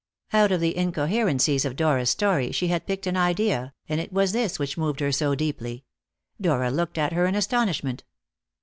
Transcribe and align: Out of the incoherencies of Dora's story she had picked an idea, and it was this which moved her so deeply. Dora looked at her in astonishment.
Out 0.33 0.51
of 0.51 0.61
the 0.61 0.75
incoherencies 0.75 1.63
of 1.63 1.75
Dora's 1.75 2.09
story 2.09 2.51
she 2.51 2.69
had 2.69 2.87
picked 2.87 3.05
an 3.05 3.15
idea, 3.15 3.75
and 3.87 4.01
it 4.01 4.11
was 4.11 4.31
this 4.31 4.57
which 4.57 4.75
moved 4.75 4.99
her 4.99 5.11
so 5.11 5.35
deeply. 5.35 5.85
Dora 6.41 6.71
looked 6.71 6.97
at 6.97 7.13
her 7.13 7.27
in 7.27 7.35
astonishment. 7.35 8.03